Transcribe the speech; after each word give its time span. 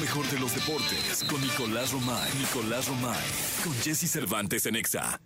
mejor 0.00 0.26
de 0.28 0.38
los 0.38 0.54
deportes 0.54 1.24
con 1.28 1.40
Nicolás 1.42 1.92
Romay. 1.92 2.32
Nicolás 2.38 2.88
Romay. 2.88 3.22
Con 3.62 3.74
Jesse 3.74 4.10
Cervantes 4.10 4.64
en 4.64 4.76
Exa. 4.76 5.20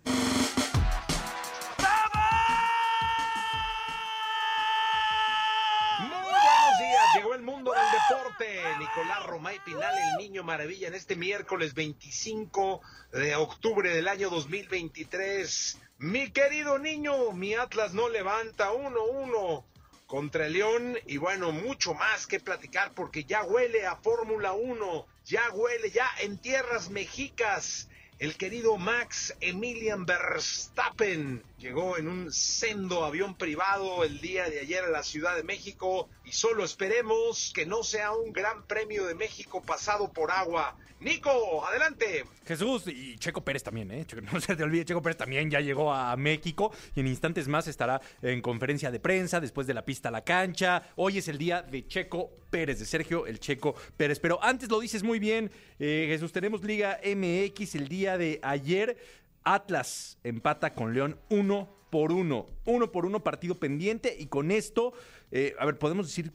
Muy 5.99 6.09
buenos 6.09 6.79
días, 6.79 7.05
llegó 7.15 7.35
el 7.35 7.41
mundo 7.41 7.71
del 7.71 7.85
deporte. 7.89 8.63
Nicolás 8.77 9.25
Romay 9.25 9.59
Pinal, 9.63 9.93
el 9.97 10.23
niño 10.25 10.43
maravilla, 10.43 10.89
en 10.89 10.95
este 10.95 11.15
miércoles 11.15 11.73
25 11.73 12.81
de 13.13 13.35
octubre 13.37 13.89
del 13.89 14.09
año 14.09 14.29
2023. 14.29 15.79
Mi 15.99 16.31
querido 16.31 16.79
niño, 16.79 17.31
mi 17.31 17.53
Atlas 17.53 17.93
no 17.93 18.09
levanta 18.09 18.73
1-1 18.73 19.63
contra 20.05 20.47
el 20.47 20.53
León 20.53 20.97
y 21.07 21.17
bueno, 21.17 21.51
mucho 21.51 21.93
más 21.93 22.27
que 22.27 22.39
platicar 22.39 22.93
porque 22.93 23.23
ya 23.23 23.43
huele 23.43 23.85
a 23.85 23.95
Fórmula 23.95 24.53
1, 24.53 25.07
ya 25.25 25.49
huele 25.51 25.89
ya 25.91 26.09
en 26.21 26.37
tierras 26.37 26.89
mexicas. 26.89 27.89
El 28.17 28.37
querido 28.37 28.77
Max 28.77 29.35
Emilian 29.41 30.05
Verstappen 30.05 31.43
llegó 31.65 31.97
en 31.97 32.07
un 32.07 32.31
sendo 32.31 33.03
avión 33.05 33.33
privado 33.33 34.03
el 34.03 34.21
día 34.21 34.47
de 34.51 34.59
ayer 34.59 34.83
a 34.83 34.89
la 34.89 35.01
Ciudad 35.01 35.35
de 35.35 35.41
México 35.41 36.07
y 36.23 36.31
solo 36.31 36.63
esperemos 36.63 37.51
que 37.55 37.65
no 37.65 37.81
sea 37.81 38.11
un 38.11 38.31
gran 38.33 38.67
premio 38.67 39.07
de 39.07 39.15
México 39.15 39.63
pasado 39.63 40.13
por 40.13 40.29
agua. 40.29 40.77
Nico, 40.99 41.65
adelante. 41.65 42.25
Jesús 42.45 42.83
y 42.85 43.17
Checo 43.17 43.43
Pérez 43.43 43.63
también, 43.63 43.89
¿eh? 43.89 44.05
No 44.31 44.39
se 44.39 44.55
te 44.55 44.61
olvide, 44.61 44.85
Checo 44.85 45.01
Pérez 45.01 45.17
también 45.17 45.49
ya 45.49 45.59
llegó 45.59 45.91
a 45.91 46.15
México 46.15 46.71
y 46.95 46.99
en 46.99 47.07
instantes 47.07 47.47
más 47.47 47.67
estará 47.67 47.99
en 48.21 48.43
conferencia 48.43 48.91
de 48.91 48.99
prensa 48.99 49.41
después 49.41 49.65
de 49.65 49.73
la 49.73 49.83
pista 49.83 50.09
a 50.09 50.11
la 50.11 50.23
cancha. 50.23 50.83
Hoy 50.97 51.17
es 51.17 51.27
el 51.27 51.39
día 51.39 51.63
de 51.63 51.87
Checo 51.87 52.29
Pérez, 52.51 52.77
de 52.77 52.85
Sergio 52.85 53.25
el 53.25 53.39
Checo 53.39 53.73
Pérez. 53.97 54.19
Pero 54.19 54.37
antes 54.43 54.69
lo 54.69 54.79
dices 54.79 55.01
muy 55.01 55.17
bien, 55.17 55.49
eh, 55.79 56.05
Jesús, 56.09 56.31
tenemos 56.31 56.63
Liga 56.63 56.99
MX 57.03 57.73
el 57.73 57.87
día 57.87 58.19
de 58.19 58.39
ayer. 58.43 59.24
Atlas 59.45 60.17
empata 60.23 60.73
con 60.73 60.93
León 60.93 61.17
uno 61.29 61.69
por 61.89 62.11
uno. 62.11 62.47
Uno 62.65 62.91
por 62.91 63.05
uno 63.05 63.23
partido 63.23 63.55
pendiente 63.55 64.15
y 64.19 64.25
con 64.25 64.51
esto, 64.51 64.93
eh, 65.31 65.55
a 65.57 65.65
ver, 65.65 65.77
podemos 65.79 66.07
decir 66.07 66.33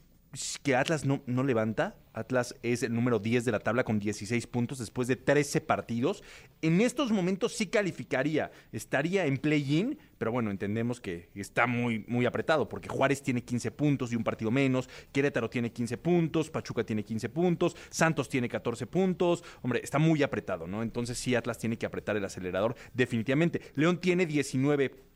que 0.63 0.75
Atlas 0.75 1.05
no, 1.05 1.21
no 1.25 1.43
levanta. 1.43 1.95
Atlas 2.13 2.55
es 2.61 2.83
el 2.83 2.93
número 2.93 3.19
10 3.19 3.45
de 3.45 3.51
la 3.51 3.59
tabla 3.59 3.83
con 3.83 3.99
16 3.99 4.45
puntos 4.47 4.79
después 4.79 5.07
de 5.07 5.15
13 5.15 5.61
partidos. 5.61 6.23
En 6.61 6.81
estos 6.81 7.11
momentos 7.11 7.53
sí 7.53 7.67
calificaría, 7.67 8.51
estaría 8.71 9.25
en 9.25 9.37
play-in, 9.37 9.97
pero 10.17 10.31
bueno, 10.31 10.51
entendemos 10.51 10.99
que 10.99 11.29
está 11.35 11.67
muy, 11.67 12.05
muy 12.07 12.25
apretado 12.25 12.67
porque 12.67 12.89
Juárez 12.89 13.21
tiene 13.23 13.43
15 13.43 13.71
puntos 13.71 14.11
y 14.11 14.15
un 14.15 14.23
partido 14.23 14.51
menos, 14.51 14.89
Querétaro 15.11 15.49
tiene 15.49 15.71
15 15.71 15.97
puntos, 15.97 16.49
Pachuca 16.49 16.83
tiene 16.83 17.03
15 17.03 17.29
puntos, 17.29 17.75
Santos 17.89 18.27
tiene 18.27 18.49
14 18.49 18.87
puntos. 18.87 19.43
Hombre, 19.61 19.81
está 19.83 19.99
muy 19.99 20.21
apretado, 20.23 20.67
¿no? 20.67 20.83
Entonces 20.83 21.17
sí, 21.17 21.35
Atlas 21.35 21.57
tiene 21.57 21.77
que 21.77 21.85
apretar 21.85 22.17
el 22.17 22.25
acelerador 22.25 22.75
definitivamente. 22.93 23.61
León 23.75 23.99
tiene 23.99 24.25
19 24.25 24.89
puntos 24.89 25.10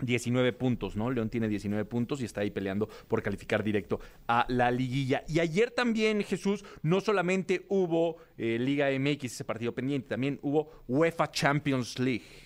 19 0.00 0.52
puntos, 0.52 0.96
¿no? 0.96 1.10
León 1.10 1.30
tiene 1.30 1.48
19 1.48 1.84
puntos 1.84 2.20
y 2.20 2.24
está 2.24 2.40
ahí 2.40 2.50
peleando 2.50 2.88
por 3.08 3.22
calificar 3.22 3.62
directo 3.62 4.00
a 4.26 4.44
la 4.48 4.70
liguilla. 4.70 5.24
Y 5.28 5.40
ayer 5.40 5.70
también, 5.70 6.22
Jesús, 6.22 6.64
no 6.82 7.00
solamente 7.00 7.64
hubo 7.68 8.16
eh, 8.36 8.58
Liga 8.58 8.88
MX, 8.98 9.24
ese 9.24 9.44
partido 9.44 9.72
pendiente, 9.72 10.08
también 10.08 10.38
hubo 10.42 10.84
UEFA 10.88 11.30
Champions 11.30 11.98
League. 11.98 12.43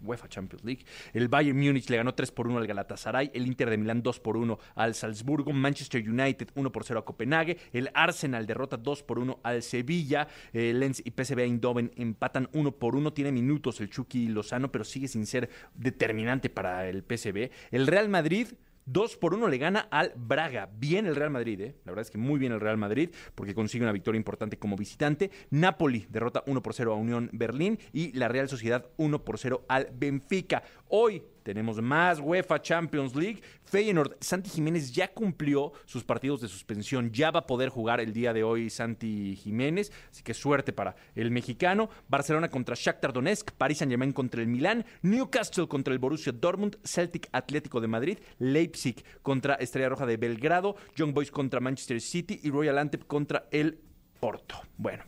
UEFA 0.00 0.28
Champions 0.28 0.64
League. 0.64 0.84
El 1.12 1.28
Bayern 1.28 1.58
Múnich 1.58 1.88
le 1.90 1.96
ganó 1.96 2.14
3 2.14 2.30
por 2.32 2.48
1 2.48 2.58
al 2.58 2.66
Galatasaray, 2.66 3.30
el 3.34 3.46
Inter 3.46 3.70
de 3.70 3.78
Milán 3.78 4.02
2 4.02 4.20
por 4.20 4.36
1 4.36 4.58
al 4.74 4.94
Salzburgo, 4.94 5.52
Manchester 5.52 6.08
United 6.08 6.48
1 6.54 6.72
por 6.72 6.84
0 6.84 7.00
a 7.00 7.04
Copenhague, 7.04 7.58
el 7.72 7.90
Arsenal 7.94 8.46
derrota 8.46 8.76
2 8.76 9.02
por 9.02 9.18
1 9.18 9.40
al 9.42 9.62
Sevilla, 9.62 10.28
eh, 10.52 10.72
Lens 10.74 11.02
y 11.04 11.10
PSV 11.10 11.40
Eindhoven 11.40 11.92
empatan 11.96 12.48
1 12.52 12.72
por 12.72 12.96
1, 12.96 13.12
tiene 13.12 13.32
minutos 13.32 13.80
el 13.80 13.90
Chucky 13.90 14.28
Lozano, 14.28 14.70
pero 14.70 14.84
sigue 14.84 15.08
sin 15.08 15.26
ser 15.26 15.48
determinante 15.74 16.50
para 16.50 16.88
el 16.88 17.02
PSV. 17.02 17.50
El 17.70 17.86
Real 17.86 18.08
Madrid 18.08 18.48
2 18.90 19.16
por 19.18 19.34
1 19.34 19.48
le 19.48 19.58
gana 19.58 19.80
al 19.90 20.12
Braga. 20.16 20.70
Bien 20.72 21.06
el 21.06 21.14
Real 21.14 21.30
Madrid, 21.30 21.60
¿eh? 21.60 21.74
La 21.84 21.92
verdad 21.92 22.06
es 22.06 22.10
que 22.10 22.16
muy 22.16 22.38
bien 22.38 22.52
el 22.52 22.60
Real 22.60 22.78
Madrid 22.78 23.10
porque 23.34 23.54
consigue 23.54 23.84
una 23.84 23.92
victoria 23.92 24.16
importante 24.16 24.58
como 24.58 24.76
visitante. 24.76 25.30
Napoli 25.50 26.06
derrota 26.08 26.42
1 26.46 26.62
por 26.62 26.72
0 26.72 26.94
a 26.94 26.96
Unión 26.96 27.28
Berlín 27.34 27.78
y 27.92 28.12
la 28.12 28.28
Real 28.28 28.48
Sociedad 28.48 28.86
1 28.96 29.24
por 29.24 29.38
0 29.38 29.66
al 29.68 29.90
Benfica. 29.92 30.62
Hoy 30.90 31.22
tenemos 31.42 31.80
más 31.82 32.18
UEFA 32.18 32.62
Champions 32.62 33.14
League. 33.14 33.42
Feyenoord, 33.64 34.16
Santi 34.20 34.48
Jiménez 34.48 34.92
ya 34.92 35.12
cumplió 35.12 35.72
sus 35.84 36.02
partidos 36.02 36.40
de 36.40 36.48
suspensión. 36.48 37.10
Ya 37.12 37.30
va 37.30 37.40
a 37.40 37.46
poder 37.46 37.68
jugar 37.68 38.00
el 38.00 38.12
día 38.12 38.32
de 38.32 38.42
hoy 38.42 38.70
Santi 38.70 39.36
Jiménez. 39.36 39.92
Así 40.10 40.22
que 40.22 40.32
suerte 40.32 40.72
para 40.72 40.96
el 41.14 41.30
mexicano. 41.30 41.90
Barcelona 42.08 42.48
contra 42.48 42.74
Shakhtar 42.74 43.12
Donetsk. 43.12 43.52
Paris 43.52 43.78
Saint-Germain 43.78 44.12
contra 44.12 44.40
el 44.40 44.48
Milán. 44.48 44.86
Newcastle 45.02 45.68
contra 45.68 45.92
el 45.92 45.98
Borussia 45.98 46.32
Dortmund. 46.32 46.78
Celtic 46.84 47.28
Atlético 47.32 47.80
de 47.80 47.88
Madrid. 47.88 48.18
Leipzig 48.38 49.04
contra 49.22 49.54
Estrella 49.56 49.90
Roja 49.90 50.06
de 50.06 50.16
Belgrado. 50.16 50.76
Young 50.96 51.12
Boys 51.12 51.30
contra 51.30 51.60
Manchester 51.60 52.00
City. 52.00 52.40
Y 52.42 52.50
Royal 52.50 52.78
Antep 52.78 53.06
contra 53.06 53.46
el 53.50 53.78
Porto. 54.20 54.56
Bueno, 54.76 55.04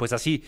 pues 0.00 0.14
así, 0.14 0.42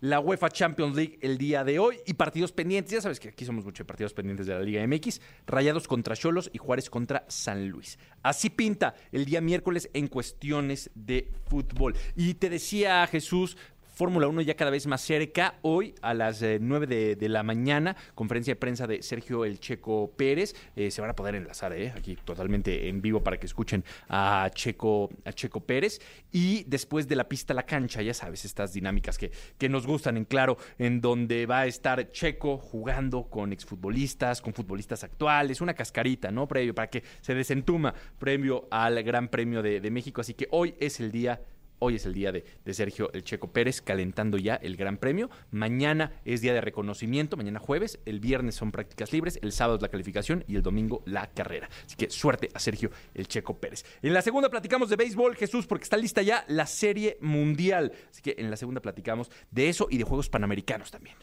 la 0.00 0.20
UEFA 0.20 0.50
Champions 0.50 0.94
League 0.94 1.18
el 1.22 1.38
día 1.38 1.64
de 1.64 1.78
hoy 1.78 1.96
y 2.04 2.12
partidos 2.12 2.52
pendientes. 2.52 2.92
Ya 2.92 3.00
sabes 3.00 3.18
que 3.18 3.30
aquí 3.30 3.46
somos 3.46 3.64
muchos 3.64 3.86
partidos 3.86 4.12
pendientes 4.12 4.46
de 4.46 4.52
la 4.52 4.60
Liga 4.60 4.86
MX. 4.86 5.22
Rayados 5.46 5.88
contra 5.88 6.14
Cholos 6.14 6.50
y 6.52 6.58
Juárez 6.58 6.90
contra 6.90 7.24
San 7.26 7.70
Luis. 7.70 7.98
Así 8.22 8.50
pinta 8.50 8.94
el 9.10 9.24
día 9.24 9.40
miércoles 9.40 9.88
en 9.94 10.08
cuestiones 10.08 10.90
de 10.94 11.32
fútbol. 11.46 11.96
Y 12.16 12.34
te 12.34 12.50
decía 12.50 13.06
Jesús, 13.06 13.56
Fórmula 13.98 14.28
1 14.28 14.42
ya 14.42 14.54
cada 14.54 14.70
vez 14.70 14.86
más 14.86 15.00
cerca. 15.00 15.56
Hoy 15.62 15.92
a 16.02 16.14
las 16.14 16.40
eh, 16.40 16.58
9 16.60 16.86
de, 16.86 17.16
de, 17.16 17.28
la 17.28 17.42
mañana, 17.42 17.96
conferencia 18.14 18.52
de 18.52 18.56
prensa 18.56 18.86
de 18.86 19.02
Sergio 19.02 19.44
El 19.44 19.58
Checo 19.58 20.12
Pérez. 20.16 20.54
Eh, 20.76 20.92
se 20.92 21.00
van 21.00 21.10
a 21.10 21.16
poder 21.16 21.34
enlazar 21.34 21.72
eh, 21.72 21.92
aquí 21.96 22.14
totalmente 22.14 22.88
en 22.88 23.02
vivo 23.02 23.24
para 23.24 23.40
que 23.40 23.46
escuchen 23.46 23.84
a 24.08 24.48
Checo, 24.54 25.10
a 25.24 25.32
Checo 25.32 25.66
Pérez. 25.66 26.00
Y 26.30 26.62
después 26.68 27.08
de 27.08 27.16
la 27.16 27.28
pista 27.28 27.54
a 27.54 27.56
la 27.56 27.64
cancha, 27.64 28.00
ya 28.00 28.14
sabes, 28.14 28.44
estas 28.44 28.72
dinámicas 28.72 29.18
que, 29.18 29.32
que 29.58 29.68
nos 29.68 29.84
gustan 29.84 30.16
en 30.16 30.26
claro, 30.26 30.58
en 30.78 31.00
donde 31.00 31.46
va 31.46 31.62
a 31.62 31.66
estar 31.66 32.12
Checo 32.12 32.56
jugando 32.56 33.24
con 33.24 33.52
exfutbolistas, 33.52 34.40
con 34.40 34.54
futbolistas 34.54 35.02
actuales, 35.02 35.60
una 35.60 35.74
cascarita, 35.74 36.30
¿no? 36.30 36.46
Previo 36.46 36.72
para 36.72 36.88
que 36.88 37.02
se 37.20 37.34
desentuma, 37.34 37.92
previo 38.20 38.68
al 38.70 39.02
Gran 39.02 39.26
Premio 39.26 39.60
de 39.60 39.90
México. 39.90 40.20
Así 40.20 40.34
que 40.34 40.46
hoy 40.52 40.76
es 40.78 41.00
el 41.00 41.10
día 41.10 41.40
Hoy 41.80 41.96
es 41.96 42.06
el 42.06 42.14
día 42.14 42.32
de, 42.32 42.44
de, 42.64 42.74
Sergio 42.74 43.10
El 43.12 43.24
Checo 43.24 43.52
Pérez 43.52 43.80
calentando 43.80 44.38
ya 44.38 44.56
el 44.56 44.76
Gran 44.76 44.96
Premio. 44.96 45.30
Mañana 45.50 46.12
es 46.24 46.40
día 46.40 46.52
de 46.52 46.60
reconocimiento, 46.60 47.36
mañana 47.36 47.60
jueves. 47.60 47.98
El 48.04 48.20
viernes 48.20 48.56
son 48.56 48.72
prácticas 48.72 49.12
libres, 49.12 49.38
el 49.42 49.52
sábado 49.52 49.78
la 49.80 49.88
calificación 49.88 50.44
y 50.48 50.56
el 50.56 50.62
domingo 50.62 51.02
la 51.06 51.28
carrera. 51.28 51.68
Así 51.86 51.96
que 51.96 52.10
suerte 52.10 52.50
a 52.54 52.58
Sergio 52.58 52.90
El 53.14 53.28
Checo 53.28 53.58
Pérez. 53.58 53.84
En 54.02 54.12
la 54.12 54.22
segunda 54.22 54.48
platicamos 54.48 54.88
de 54.88 54.96
béisbol, 54.96 55.36
Jesús, 55.36 55.66
porque 55.66 55.84
está 55.84 55.96
lista 55.96 56.22
ya 56.22 56.44
la 56.48 56.66
Serie 56.66 57.18
Mundial. 57.20 57.92
Así 58.10 58.22
que 58.22 58.34
en 58.38 58.50
la 58.50 58.56
segunda 58.56 58.80
platicamos 58.80 59.30
de 59.50 59.68
eso 59.68 59.86
y 59.90 59.98
de 59.98 60.04
Juegos 60.04 60.28
Panamericanos 60.28 60.90
también. 60.90 61.16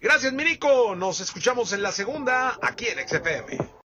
Gracias, 0.00 0.32
Mirico. 0.32 0.94
Nos 0.94 1.20
escuchamos 1.20 1.72
en 1.72 1.82
la 1.82 1.92
segunda 1.92 2.58
aquí 2.60 2.86
en 2.86 3.08
XFM. 3.08 3.74